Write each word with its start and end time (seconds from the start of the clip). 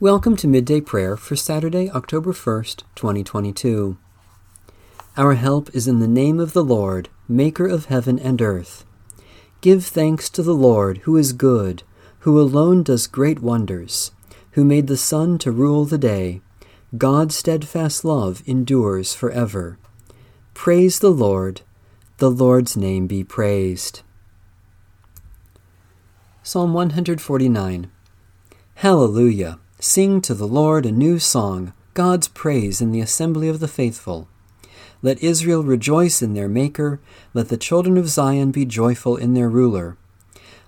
Welcome 0.00 0.34
to 0.36 0.48
Midday 0.48 0.80
Prayer 0.80 1.14
for 1.14 1.36
Saturday, 1.36 1.90
October 1.90 2.32
1st, 2.32 2.84
2022. 2.94 3.98
Our 5.18 5.34
help 5.34 5.68
is 5.74 5.86
in 5.86 6.00
the 6.00 6.08
name 6.08 6.40
of 6.40 6.54
the 6.54 6.64
Lord, 6.64 7.10
Maker 7.28 7.66
of 7.66 7.84
heaven 7.84 8.18
and 8.18 8.40
earth. 8.40 8.86
Give 9.60 9.84
thanks 9.84 10.30
to 10.30 10.42
the 10.42 10.54
Lord, 10.54 11.02
who 11.04 11.18
is 11.18 11.34
good, 11.34 11.82
who 12.20 12.40
alone 12.40 12.82
does 12.82 13.06
great 13.06 13.40
wonders, 13.40 14.10
who 14.52 14.64
made 14.64 14.86
the 14.86 14.96
sun 14.96 15.36
to 15.36 15.52
rule 15.52 15.84
the 15.84 15.98
day. 15.98 16.40
God's 16.96 17.36
steadfast 17.36 18.02
love 18.02 18.42
endures 18.46 19.12
forever. 19.12 19.78
Praise 20.54 21.00
the 21.00 21.10
Lord. 21.10 21.60
The 22.16 22.30
Lord's 22.30 22.74
name 22.74 23.06
be 23.06 23.22
praised. 23.22 24.00
Psalm 26.42 26.72
149 26.72 27.90
Hallelujah! 28.76 29.58
Sing 29.82 30.20
to 30.20 30.34
the 30.34 30.46
Lord 30.46 30.84
a 30.84 30.92
new 30.92 31.18
song, 31.18 31.72
God's 31.94 32.28
praise 32.28 32.82
in 32.82 32.92
the 32.92 33.00
assembly 33.00 33.48
of 33.48 33.60
the 33.60 33.66
faithful. 33.66 34.28
Let 35.00 35.22
Israel 35.22 35.62
rejoice 35.62 36.20
in 36.20 36.34
their 36.34 36.50
Maker, 36.50 37.00
let 37.32 37.48
the 37.48 37.56
children 37.56 37.96
of 37.96 38.06
Zion 38.06 38.50
be 38.50 38.66
joyful 38.66 39.16
in 39.16 39.32
their 39.32 39.48
ruler. 39.48 39.96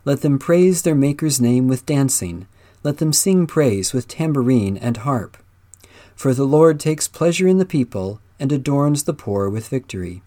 Let 0.06 0.22
them 0.22 0.38
praise 0.38 0.80
their 0.80 0.94
Maker's 0.94 1.42
name 1.42 1.68
with 1.68 1.84
dancing, 1.84 2.46
let 2.82 2.96
them 2.96 3.12
sing 3.12 3.46
praise 3.46 3.92
with 3.92 4.08
tambourine 4.08 4.78
and 4.78 4.96
harp. 4.96 5.36
For 6.14 6.32
the 6.32 6.46
Lord 6.46 6.80
takes 6.80 7.06
pleasure 7.06 7.46
in 7.46 7.58
the 7.58 7.66
people, 7.66 8.18
and 8.40 8.50
adorns 8.50 9.04
the 9.04 9.12
poor 9.12 9.50
with 9.50 9.68
victory. 9.68 10.22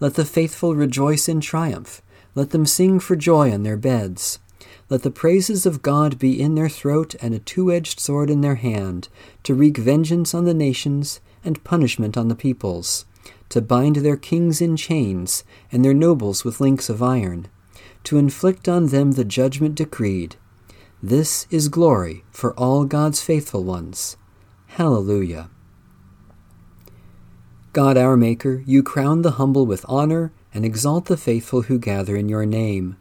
Let 0.00 0.14
the 0.14 0.24
faithful 0.24 0.74
rejoice 0.74 1.28
in 1.28 1.40
triumph, 1.40 2.02
let 2.34 2.50
them 2.50 2.66
sing 2.66 2.98
for 2.98 3.14
joy 3.14 3.52
on 3.52 3.62
their 3.62 3.76
beds. 3.76 4.40
Let 4.90 5.02
the 5.02 5.10
praises 5.10 5.64
of 5.64 5.82
God 5.82 6.18
be 6.18 6.40
in 6.40 6.54
their 6.54 6.68
throat 6.68 7.14
and 7.20 7.34
a 7.34 7.38
two 7.38 7.72
edged 7.72 8.00
sword 8.00 8.28
in 8.28 8.42
their 8.42 8.56
hand, 8.56 9.08
to 9.44 9.54
wreak 9.54 9.78
vengeance 9.78 10.34
on 10.34 10.44
the 10.44 10.54
nations 10.54 11.20
and 11.42 11.64
punishment 11.64 12.16
on 12.16 12.28
the 12.28 12.34
peoples, 12.34 13.06
to 13.48 13.62
bind 13.62 13.96
their 13.96 14.16
kings 14.16 14.60
in 14.60 14.76
chains 14.76 15.42
and 15.72 15.84
their 15.84 15.94
nobles 15.94 16.44
with 16.44 16.60
links 16.60 16.90
of 16.90 17.02
iron, 17.02 17.48
to 18.04 18.18
inflict 18.18 18.68
on 18.68 18.86
them 18.86 19.12
the 19.12 19.24
judgment 19.24 19.74
decreed. 19.74 20.36
This 21.02 21.46
is 21.50 21.68
glory 21.68 22.24
for 22.30 22.54
all 22.54 22.84
God's 22.84 23.22
faithful 23.22 23.64
ones. 23.64 24.16
Hallelujah. 24.68 25.50
God 27.72 27.96
our 27.96 28.16
Maker, 28.16 28.62
you 28.66 28.82
crown 28.82 29.22
the 29.22 29.32
humble 29.32 29.66
with 29.66 29.84
honor 29.88 30.32
and 30.52 30.64
exalt 30.64 31.06
the 31.06 31.16
faithful 31.16 31.62
who 31.62 31.78
gather 31.78 32.16
in 32.16 32.28
your 32.28 32.46
name. 32.46 32.96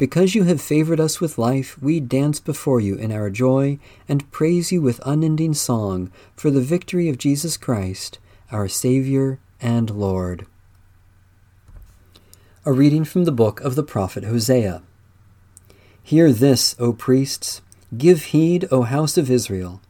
Because 0.00 0.34
you 0.34 0.44
have 0.44 0.62
favored 0.62 0.98
us 0.98 1.20
with 1.20 1.36
life, 1.36 1.76
we 1.82 2.00
dance 2.00 2.40
before 2.40 2.80
you 2.80 2.94
in 2.94 3.12
our 3.12 3.28
joy 3.28 3.78
and 4.08 4.30
praise 4.30 4.72
you 4.72 4.80
with 4.80 4.98
unending 5.04 5.52
song 5.52 6.10
for 6.34 6.50
the 6.50 6.62
victory 6.62 7.10
of 7.10 7.18
Jesus 7.18 7.58
Christ, 7.58 8.18
our 8.50 8.66
Savior 8.66 9.38
and 9.60 9.90
Lord. 9.90 10.46
A 12.64 12.72
reading 12.72 13.04
from 13.04 13.24
the 13.24 13.30
book 13.30 13.60
of 13.60 13.74
the 13.74 13.82
prophet 13.82 14.24
Hosea. 14.24 14.80
Hear 16.02 16.32
this, 16.32 16.74
O 16.78 16.94
priests. 16.94 17.60
Give 17.94 18.22
heed, 18.22 18.66
O 18.70 18.84
house 18.84 19.18
of 19.18 19.30
Israel. 19.30 19.82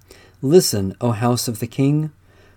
Listen, 0.42 0.96
O 1.00 1.12
house 1.12 1.46
of 1.46 1.60
the 1.60 1.68
king, 1.68 2.10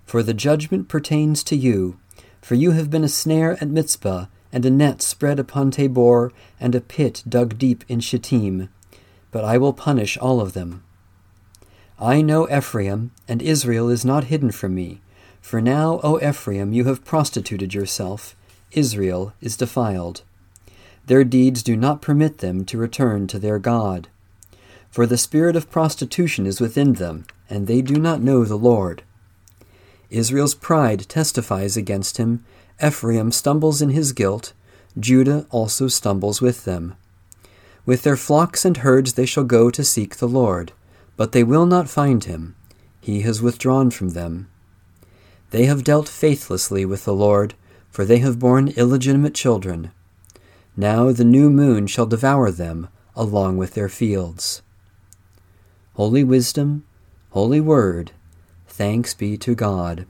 for 0.07 0.23
the 0.23 0.33
judgment 0.33 0.87
pertains 0.87 1.43
to 1.43 1.55
you. 1.55 1.99
For 2.41 2.55
you 2.55 2.71
have 2.71 2.89
been 2.89 3.03
a 3.03 3.07
snare 3.07 3.59
at 3.61 3.67
Mizpah 3.67 4.25
and 4.53 4.65
a 4.65 4.69
net 4.69 5.01
spread 5.01 5.39
upon 5.39 5.71
Tabor, 5.71 6.31
and 6.59 6.73
a 6.73 6.79
pit 6.79 7.23
dug 7.27 7.57
deep 7.57 7.83
in 7.89 7.99
Shittim. 7.99 8.69
But 9.31 9.43
I 9.43 9.57
will 9.57 9.73
punish 9.73 10.17
all 10.17 10.39
of 10.39 10.53
them. 10.53 10.83
I 11.99 12.21
know 12.21 12.49
Ephraim, 12.49 13.11
and 13.27 13.41
Israel 13.41 13.89
is 13.89 14.05
not 14.05 14.25
hidden 14.25 14.51
from 14.51 14.75
me. 14.75 15.01
For 15.41 15.59
now, 15.59 15.99
O 16.03 16.19
Ephraim, 16.21 16.71
you 16.71 16.85
have 16.85 17.03
prostituted 17.03 17.73
yourself. 17.73 18.35
Israel 18.71 19.33
is 19.41 19.57
defiled. 19.57 20.21
Their 21.05 21.23
deeds 21.23 21.63
do 21.63 21.75
not 21.75 22.01
permit 22.01 22.37
them 22.37 22.63
to 22.65 22.77
return 22.77 23.27
to 23.27 23.39
their 23.39 23.59
God. 23.59 24.07
For 24.89 25.05
the 25.05 25.17
spirit 25.17 25.55
of 25.55 25.71
prostitution 25.71 26.45
is 26.45 26.61
within 26.61 26.93
them, 26.93 27.25
and 27.49 27.67
they 27.67 27.81
do 27.81 27.95
not 27.95 28.21
know 28.21 28.45
the 28.45 28.55
Lord. 28.55 29.03
Israel's 30.09 30.53
pride 30.53 31.09
testifies 31.09 31.75
against 31.75 32.17
him, 32.17 32.45
Ephraim 32.83 33.31
stumbles 33.31 33.81
in 33.81 33.89
his 33.89 34.11
guilt, 34.11 34.53
Judah 34.99 35.47
also 35.49 35.87
stumbles 35.87 36.41
with 36.41 36.65
them. 36.65 36.95
With 37.85 38.03
their 38.03 38.17
flocks 38.17 38.65
and 38.65 38.77
herds 38.77 39.13
they 39.13 39.25
shall 39.25 39.43
go 39.43 39.69
to 39.69 39.83
seek 39.83 40.17
the 40.17 40.27
Lord, 40.27 40.73
but 41.15 41.31
they 41.31 41.43
will 41.43 41.65
not 41.65 41.89
find 41.89 42.23
him. 42.23 42.55
He 42.99 43.21
has 43.21 43.41
withdrawn 43.41 43.91
from 43.91 44.09
them. 44.09 44.49
They 45.51 45.65
have 45.65 45.83
dealt 45.83 46.09
faithlessly 46.09 46.85
with 46.85 47.05
the 47.05 47.13
Lord, 47.13 47.53
for 47.89 48.05
they 48.05 48.19
have 48.19 48.39
borne 48.39 48.69
illegitimate 48.69 49.35
children. 49.35 49.91
Now 50.75 51.11
the 51.11 51.23
new 51.23 51.49
moon 51.49 51.87
shall 51.87 52.05
devour 52.05 52.51
them 52.51 52.87
along 53.15 53.57
with 53.57 53.75
their 53.75 53.89
fields. 53.89 54.61
Holy 55.93 56.23
wisdom, 56.23 56.83
holy 57.29 57.61
word, 57.61 58.11
thanks 58.67 59.13
be 59.13 59.37
to 59.37 59.53
God. 59.53 60.07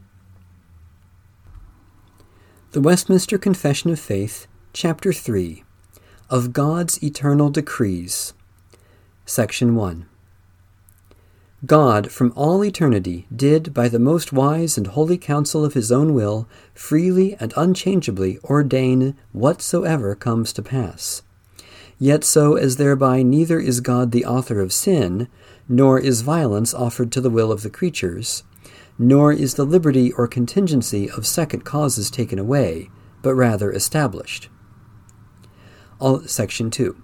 The 2.73 2.81
Westminster 2.81 3.37
Confession 3.37 3.91
of 3.91 3.99
Faith, 3.99 4.47
Chapter 4.73 5.13
3 5.13 5.63
Of 6.31 6.53
God's 6.53 7.03
Eternal 7.03 7.51
Decrees, 7.51 8.33
Section 9.27 9.75
1 9.75 10.07
God, 11.67 12.11
from 12.11 12.33
all 12.35 12.65
eternity, 12.65 13.27
did, 13.31 13.75
by 13.75 13.89
the 13.89 13.99
most 13.99 14.33
wise 14.33 14.75
and 14.75 14.87
holy 14.87 15.19
counsel 15.19 15.63
of 15.63 15.75
his 15.75 15.91
own 15.91 16.15
will, 16.15 16.47
freely 16.73 17.37
and 17.39 17.53
unchangeably 17.55 18.39
ordain 18.43 19.15
whatsoever 19.33 20.15
comes 20.15 20.51
to 20.53 20.63
pass. 20.63 21.21
Yet 21.99 22.23
so 22.23 22.55
as 22.55 22.77
thereby 22.77 23.21
neither 23.21 23.59
is 23.59 23.81
God 23.81 24.11
the 24.11 24.25
author 24.25 24.59
of 24.59 24.73
sin, 24.73 25.27
nor 25.69 25.99
is 25.99 26.21
violence 26.21 26.73
offered 26.73 27.11
to 27.11 27.21
the 27.21 27.29
will 27.29 27.51
of 27.51 27.61
the 27.61 27.69
creatures, 27.69 28.41
nor 28.97 29.33
is 29.33 29.55
the 29.55 29.65
liberty 29.65 30.11
or 30.13 30.27
contingency 30.27 31.09
of 31.09 31.25
second 31.25 31.63
causes 31.63 32.11
taken 32.11 32.37
away, 32.39 32.89
but 33.21 33.33
rather 33.33 33.71
established. 33.71 34.49
All, 35.99 36.21
section 36.21 36.69
2. 36.69 37.01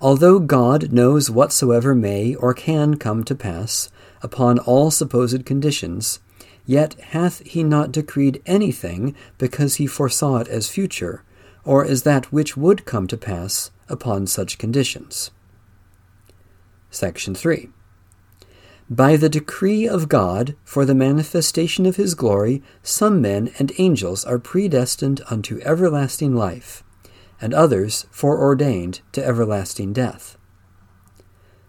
Although 0.00 0.38
God 0.38 0.92
knows 0.92 1.30
whatsoever 1.30 1.94
may 1.94 2.34
or 2.34 2.54
can 2.54 2.96
come 2.96 3.24
to 3.24 3.34
pass 3.34 3.90
upon 4.22 4.58
all 4.58 4.90
supposed 4.90 5.44
conditions, 5.44 6.20
yet 6.64 6.94
hath 7.00 7.40
he 7.46 7.64
not 7.64 7.92
decreed 7.92 8.42
anything 8.46 9.14
because 9.38 9.76
he 9.76 9.86
foresaw 9.86 10.36
it 10.38 10.48
as 10.48 10.68
future, 10.68 11.24
or 11.64 11.84
as 11.84 12.02
that 12.02 12.32
which 12.32 12.56
would 12.56 12.84
come 12.84 13.06
to 13.06 13.16
pass 13.16 13.70
upon 13.88 14.26
such 14.26 14.58
conditions. 14.58 15.30
Section 16.90 17.34
3. 17.34 17.68
By 18.90 19.18
the 19.18 19.28
decree 19.28 19.86
of 19.86 20.08
God, 20.08 20.56
for 20.64 20.86
the 20.86 20.94
manifestation 20.94 21.84
of 21.84 21.96
his 21.96 22.14
glory, 22.14 22.62
some 22.82 23.20
men 23.20 23.50
and 23.58 23.70
angels 23.76 24.24
are 24.24 24.38
predestined 24.38 25.20
unto 25.28 25.60
everlasting 25.60 26.34
life, 26.34 26.82
and 27.38 27.52
others 27.52 28.06
foreordained 28.10 29.02
to 29.12 29.22
everlasting 29.22 29.92
death. 29.92 30.38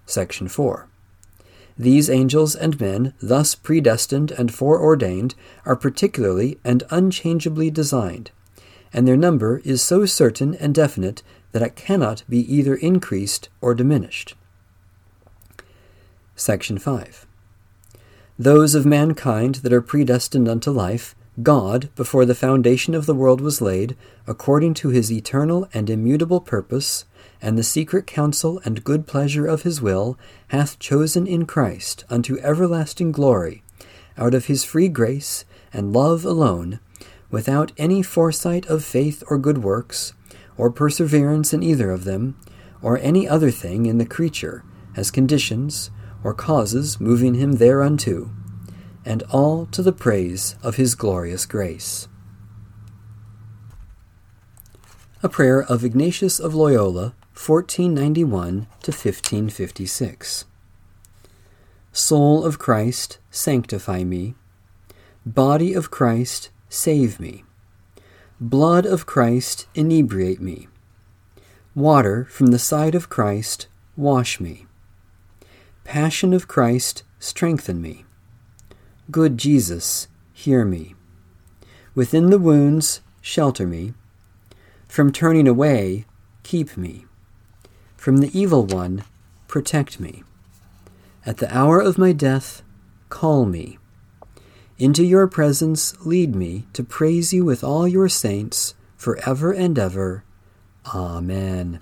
Section 0.06 0.48
4. 0.48 0.88
These 1.78 2.10
angels 2.10 2.56
and 2.56 2.80
men, 2.80 3.14
thus 3.22 3.54
predestined 3.54 4.32
and 4.32 4.54
foreordained, 4.54 5.36
are 5.66 5.76
particularly 5.76 6.58
and 6.64 6.84
unchangeably 6.90 7.70
designed, 7.70 8.32
and 8.94 9.06
their 9.06 9.18
number 9.18 9.62
is 9.66 9.82
so 9.82 10.06
certain 10.06 10.56
and 10.56 10.74
definite 10.74 11.22
that 11.52 11.62
it 11.62 11.76
cannot 11.76 12.24
be 12.30 12.40
either 12.54 12.76
increased 12.76 13.50
or 13.60 13.76
diminished. 13.76 14.36
Section 16.40 16.78
5. 16.78 17.28
Those 18.38 18.74
of 18.74 18.86
mankind 18.86 19.56
that 19.56 19.74
are 19.74 19.82
predestined 19.82 20.48
unto 20.48 20.72
life, 20.72 21.14
God, 21.44 21.90
before 21.98 22.24
the 22.24 22.34
foundation 22.34 22.96
of 22.96 23.06
the 23.06 23.14
world 23.14 23.42
was 23.42 23.60
laid, 23.60 23.98
according 24.26 24.74
to 24.76 24.88
his 24.88 25.12
eternal 25.12 25.68
and 25.74 25.90
immutable 25.90 26.40
purpose, 26.40 27.04
and 27.42 27.58
the 27.58 27.64
secret 27.64 28.08
counsel 28.08 28.62
and 28.64 28.86
good 28.86 29.06
pleasure 29.06 29.46
of 29.46 29.64
his 29.64 29.82
will, 29.82 30.18
hath 30.48 30.80
chosen 30.80 31.28
in 31.28 31.46
Christ 31.46 32.06
unto 32.10 32.40
everlasting 32.40 33.12
glory, 33.12 33.62
out 34.18 34.34
of 34.34 34.46
his 34.46 34.64
free 34.64 34.88
grace 34.88 35.44
and 35.74 35.92
love 35.92 36.24
alone, 36.24 36.80
without 37.30 37.74
any 37.78 38.02
foresight 38.02 38.66
of 38.68 38.86
faith 38.86 39.26
or 39.30 39.38
good 39.38 39.58
works, 39.58 40.14
or 40.58 40.72
perseverance 40.72 41.54
in 41.54 41.64
either 41.64 41.92
of 41.92 42.06
them, 42.06 42.38
or 42.82 42.98
any 43.00 43.28
other 43.28 43.52
thing 43.52 43.88
in 43.88 43.98
the 43.98 44.06
creature, 44.06 44.64
as 44.96 45.12
conditions, 45.12 45.92
or 46.24 46.34
causes 46.34 47.00
moving 47.00 47.36
him 47.36 47.54
thereunto, 47.54 48.32
and 49.06 49.24
all 49.32 49.66
to 49.68 49.82
the 49.82 49.92
praise 49.92 50.56
of 50.62 50.76
his 50.76 50.96
glorious 50.96 51.46
grace. 51.46 52.08
A 55.22 55.30
prayer 55.30 55.62
of 55.62 55.84
Ignatius 55.84 56.40
of 56.40 56.56
Loyola, 56.56 57.14
1491 57.34 58.68
to 58.84 58.92
1556. 58.92 60.46
Soul 61.92 62.46
of 62.46 62.60
Christ, 62.60 63.18
sanctify 63.30 64.04
me. 64.04 64.36
Body 65.26 65.74
of 65.74 65.92
Christ, 65.92 66.50
save 66.70 67.20
me. 67.20 67.44
Blood 68.40 68.86
of 68.86 69.06
Christ, 69.06 69.68
inebriate 69.76 70.40
me. 70.40 70.70
Water 71.76 72.26
from 72.26 72.48
the 72.48 72.60
side 72.60 72.96
of 72.96 73.10
Christ, 73.10 73.68
wash 73.98 74.40
me. 74.40 74.66
Passion 75.90 76.34
of 76.34 76.48
Christ, 76.48 77.02
strengthen 77.18 77.82
me. 77.82 78.06
Good 79.10 79.40
Jesus, 79.40 80.08
hear 80.32 80.64
me. 80.64 80.94
Within 81.96 82.30
the 82.30 82.38
wounds, 82.38 83.02
shelter 83.22 83.66
me. 83.66 83.96
From 84.88 85.12
turning 85.12 85.48
away, 85.48 86.06
keep 86.44 86.78
me. 86.78 87.08
From 87.98 88.18
the 88.18 88.30
evil 88.40 88.68
one, 88.68 89.04
protect 89.48 90.00
me. 90.00 90.22
At 91.26 91.38
the 91.38 91.52
hour 91.52 91.80
of 91.80 91.98
my 91.98 92.12
death, 92.12 92.62
call 93.10 93.46
me. 93.46 93.80
Into 94.78 95.04
your 95.04 95.26
presence 95.26 96.00
lead 96.06 96.36
me 96.36 96.68
to 96.74 96.84
praise 96.84 97.34
you 97.34 97.44
with 97.44 97.64
all 97.64 97.88
your 97.88 98.10
saints 98.10 98.76
for 98.96 99.18
ever 99.28 99.52
and 99.52 99.80
ever. 99.80 100.24
Amen. 100.94 101.80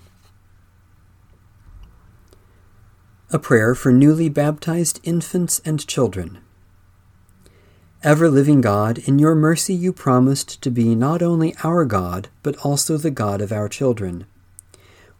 A 3.30 3.38
prayer 3.38 3.74
for 3.74 3.92
newly 3.92 4.28
baptized 4.28 5.00
infants 5.02 5.60
and 5.64 5.86
children. 5.86 6.38
Ever 8.02 8.30
living 8.30 8.60
God, 8.60 8.98
in 8.98 9.18
your 9.18 9.34
mercy 9.34 9.74
you 9.74 9.92
promised 9.92 10.62
to 10.62 10.70
be 10.70 10.94
not 10.94 11.20
only 11.20 11.54
our 11.62 11.84
God, 11.84 12.28
but 12.42 12.56
also 12.64 12.96
the 12.96 13.10
God 13.10 13.40
of 13.40 13.52
our 13.52 13.68
children. 13.68 14.24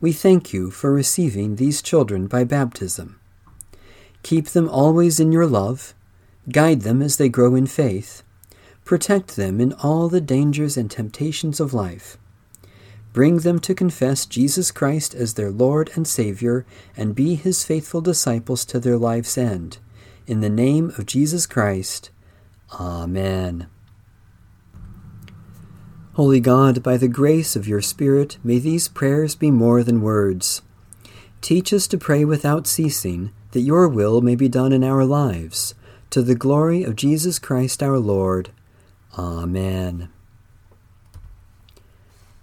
We 0.00 0.12
thank 0.12 0.52
you 0.52 0.70
for 0.70 0.92
receiving 0.92 1.56
these 1.56 1.82
children 1.82 2.28
by 2.28 2.44
baptism. 2.44 3.18
Keep 4.22 4.48
them 4.48 4.68
always 4.68 5.20
in 5.20 5.32
your 5.32 5.46
love 5.46 5.94
Guide 6.50 6.80
them 6.80 7.02
as 7.02 7.18
they 7.18 7.28
grow 7.28 7.54
in 7.54 7.66
faith. 7.66 8.22
Protect 8.84 9.36
them 9.36 9.60
in 9.60 9.74
all 9.74 10.08
the 10.08 10.20
dangers 10.20 10.78
and 10.78 10.90
temptations 10.90 11.60
of 11.60 11.74
life. 11.74 12.16
Bring 13.18 13.38
them 13.38 13.58
to 13.58 13.74
confess 13.74 14.26
Jesus 14.26 14.70
Christ 14.70 15.12
as 15.12 15.34
their 15.34 15.50
Lord 15.50 15.90
and 15.96 16.06
Savior 16.06 16.64
and 16.96 17.16
be 17.16 17.34
his 17.34 17.64
faithful 17.64 18.00
disciples 18.00 18.64
to 18.66 18.78
their 18.78 18.96
life's 18.96 19.36
end. 19.36 19.78
In 20.28 20.38
the 20.38 20.48
name 20.48 20.92
of 20.96 21.04
Jesus 21.04 21.44
Christ. 21.44 22.10
Amen. 22.78 23.66
Holy 26.12 26.38
God, 26.38 26.80
by 26.80 26.96
the 26.96 27.08
grace 27.08 27.56
of 27.56 27.66
your 27.66 27.80
Spirit, 27.80 28.38
may 28.44 28.60
these 28.60 28.86
prayers 28.86 29.34
be 29.34 29.50
more 29.50 29.82
than 29.82 30.00
words. 30.00 30.62
Teach 31.40 31.72
us 31.72 31.88
to 31.88 31.98
pray 31.98 32.24
without 32.24 32.68
ceasing, 32.68 33.32
that 33.50 33.62
your 33.62 33.88
will 33.88 34.20
may 34.20 34.36
be 34.36 34.48
done 34.48 34.72
in 34.72 34.84
our 34.84 35.04
lives 35.04 35.74
to 36.10 36.22
the 36.22 36.36
glory 36.36 36.84
of 36.84 36.94
Jesus 36.94 37.40
Christ 37.40 37.82
our 37.82 37.98
Lord. 37.98 38.50
Amen. 39.18 40.08